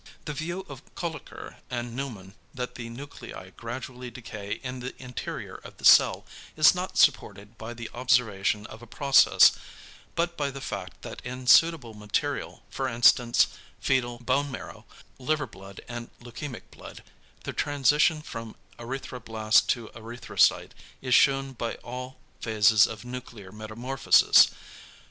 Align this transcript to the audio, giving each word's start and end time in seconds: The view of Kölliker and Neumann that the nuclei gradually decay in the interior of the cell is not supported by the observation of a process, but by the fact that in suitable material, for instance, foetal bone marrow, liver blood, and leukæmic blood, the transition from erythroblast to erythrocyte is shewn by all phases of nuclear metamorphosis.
The 0.25 0.33
view 0.33 0.61
of 0.67 0.81
Kölliker 0.95 1.57
and 1.69 1.95
Neumann 1.95 2.33
that 2.55 2.73
the 2.73 2.89
nuclei 2.89 3.51
gradually 3.51 4.09
decay 4.09 4.53
in 4.63 4.79
the 4.79 4.99
interior 4.99 5.53
of 5.63 5.77
the 5.77 5.85
cell 5.85 6.25
is 6.55 6.73
not 6.73 6.97
supported 6.97 7.55
by 7.59 7.75
the 7.75 7.87
observation 7.93 8.65
of 8.65 8.81
a 8.81 8.87
process, 8.87 9.51
but 10.15 10.35
by 10.35 10.49
the 10.49 10.59
fact 10.59 11.03
that 11.03 11.21
in 11.23 11.45
suitable 11.45 11.93
material, 11.93 12.63
for 12.71 12.87
instance, 12.87 13.45
foetal 13.79 14.17
bone 14.17 14.49
marrow, 14.49 14.85
liver 15.19 15.45
blood, 15.45 15.81
and 15.87 16.09
leukæmic 16.19 16.71
blood, 16.71 17.03
the 17.43 17.53
transition 17.53 18.23
from 18.23 18.55
erythroblast 18.79 19.67
to 19.67 19.89
erythrocyte 19.89 20.71
is 21.03 21.13
shewn 21.13 21.53
by 21.53 21.75
all 21.83 22.17
phases 22.39 22.87
of 22.87 23.05
nuclear 23.05 23.51
metamorphosis. 23.51 24.49